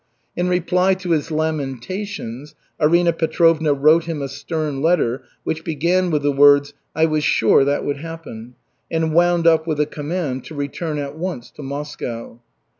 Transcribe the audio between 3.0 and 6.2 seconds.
Petrovna wrote him a stern letter which began